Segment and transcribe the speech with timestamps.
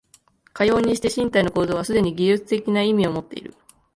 [0.51, 3.53] かようにして身体の構造はすでに技術的な意味をもっている。